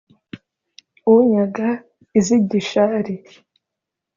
unyaga 1.13 1.67
iz'i 2.19 2.37
gishari, 2.49 3.15